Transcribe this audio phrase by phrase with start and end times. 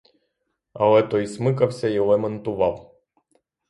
[0.73, 2.95] Але той смикався й лементував.